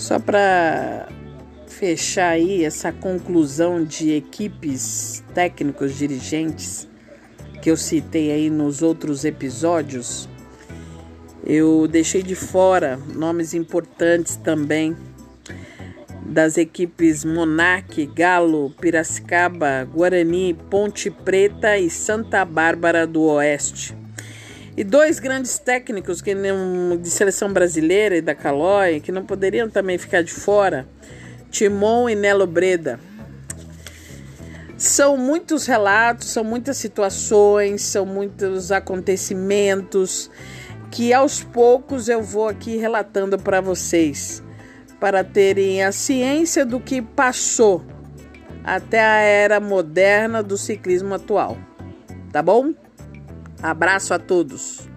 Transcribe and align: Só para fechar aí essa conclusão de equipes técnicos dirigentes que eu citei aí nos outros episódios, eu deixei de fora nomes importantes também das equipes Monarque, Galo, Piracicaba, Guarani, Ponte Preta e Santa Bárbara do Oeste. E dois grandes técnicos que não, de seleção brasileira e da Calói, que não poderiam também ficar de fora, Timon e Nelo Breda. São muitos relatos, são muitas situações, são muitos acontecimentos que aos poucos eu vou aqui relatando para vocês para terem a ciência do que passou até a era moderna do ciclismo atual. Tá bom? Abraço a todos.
Só 0.00 0.18
para 0.18 1.06
fechar 1.66 2.30
aí 2.30 2.64
essa 2.64 2.90
conclusão 2.90 3.84
de 3.84 4.12
equipes 4.12 5.22
técnicos 5.34 5.94
dirigentes 5.94 6.88
que 7.60 7.70
eu 7.70 7.76
citei 7.76 8.32
aí 8.32 8.48
nos 8.48 8.80
outros 8.80 9.26
episódios, 9.26 10.26
eu 11.44 11.86
deixei 11.86 12.22
de 12.22 12.34
fora 12.34 12.98
nomes 13.14 13.52
importantes 13.52 14.36
também 14.36 14.96
das 16.24 16.56
equipes 16.56 17.22
Monarque, 17.22 18.06
Galo, 18.06 18.70
Piracicaba, 18.80 19.84
Guarani, 19.84 20.54
Ponte 20.70 21.10
Preta 21.10 21.76
e 21.76 21.90
Santa 21.90 22.42
Bárbara 22.42 23.06
do 23.06 23.24
Oeste. 23.24 23.99
E 24.80 24.84
dois 24.84 25.20
grandes 25.20 25.58
técnicos 25.58 26.22
que 26.22 26.34
não, 26.34 26.96
de 26.96 27.10
seleção 27.10 27.52
brasileira 27.52 28.16
e 28.16 28.22
da 28.22 28.34
Calói, 28.34 28.98
que 28.98 29.12
não 29.12 29.26
poderiam 29.26 29.68
também 29.68 29.98
ficar 29.98 30.22
de 30.22 30.32
fora, 30.32 30.88
Timon 31.50 32.08
e 32.08 32.14
Nelo 32.14 32.46
Breda. 32.46 32.98
São 34.78 35.18
muitos 35.18 35.66
relatos, 35.66 36.28
são 36.28 36.42
muitas 36.42 36.78
situações, 36.78 37.82
são 37.82 38.06
muitos 38.06 38.72
acontecimentos 38.72 40.30
que 40.90 41.12
aos 41.12 41.42
poucos 41.42 42.08
eu 42.08 42.22
vou 42.22 42.48
aqui 42.48 42.78
relatando 42.78 43.38
para 43.38 43.60
vocês 43.60 44.42
para 44.98 45.22
terem 45.22 45.84
a 45.84 45.92
ciência 45.92 46.64
do 46.64 46.80
que 46.80 47.02
passou 47.02 47.84
até 48.64 48.98
a 48.98 49.18
era 49.18 49.60
moderna 49.60 50.42
do 50.42 50.56
ciclismo 50.56 51.12
atual. 51.12 51.58
Tá 52.32 52.40
bom? 52.40 52.72
Abraço 53.62 54.14
a 54.14 54.18
todos. 54.18 54.88